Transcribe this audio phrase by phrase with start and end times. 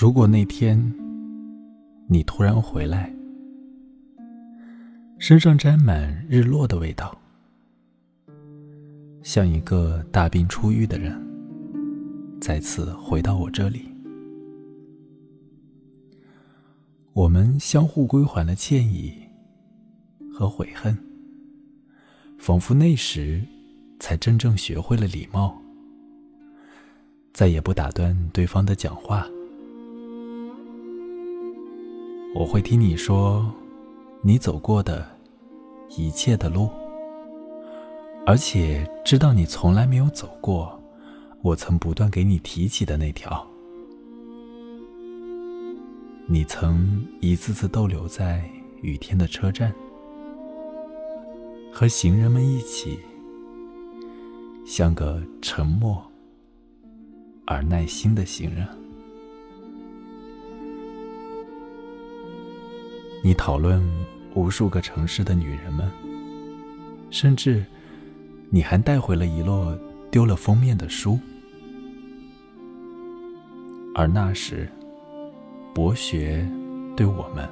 [0.00, 0.78] 如果那天
[2.06, 3.14] 你突然回来，
[5.18, 7.14] 身上沾满日落的味道，
[9.22, 11.14] 像一个大病初愈的人，
[12.40, 13.90] 再次回到我这里，
[17.12, 19.12] 我们相互归还了歉意
[20.32, 20.96] 和悔恨，
[22.38, 23.44] 仿佛那时
[23.98, 25.60] 才真正学会了礼貌，
[27.34, 29.28] 再也不打断对方的讲话。
[32.32, 33.44] 我会听你说，
[34.22, 35.04] 你走过的
[35.96, 36.70] 一切的路，
[38.24, 40.80] 而且知道你从来没有走过
[41.42, 43.44] 我曾不断给你提起的那条。
[46.26, 48.48] 你曾一次次逗留在
[48.80, 49.74] 雨天的车站，
[51.72, 52.96] 和行人们一起，
[54.64, 56.00] 像个沉默
[57.44, 58.64] 而耐心的行人。
[63.22, 63.86] 你讨论
[64.34, 65.90] 无数个城市的女人们，
[67.10, 67.62] 甚至
[68.48, 69.78] 你还带回了一摞
[70.10, 71.18] 丢了封面的书，
[73.94, 74.66] 而那时，
[75.74, 76.48] 博学
[76.96, 77.46] 对我们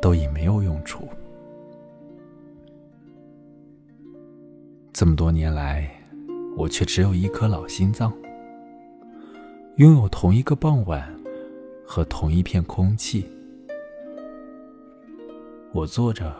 [0.00, 1.08] 都已没有用处。
[4.92, 5.90] 这么多年来，
[6.56, 8.12] 我却只有一颗老心脏，
[9.78, 11.12] 拥有同一个傍晚
[11.84, 13.28] 和同一片空气。
[15.74, 16.30] 我坐着，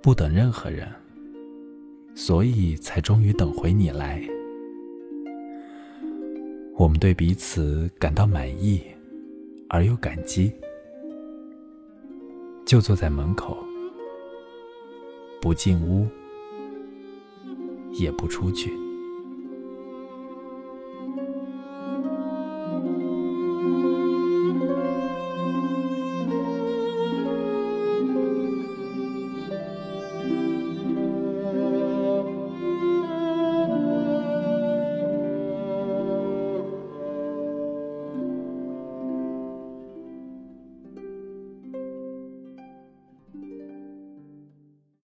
[0.00, 0.88] 不等任何人，
[2.14, 4.22] 所以才终于等回你来。
[6.76, 8.80] 我们对彼此感到满意，
[9.68, 10.52] 而又感激，
[12.64, 13.58] 就坐在门口，
[15.40, 16.06] 不进屋，
[17.90, 18.70] 也不出去。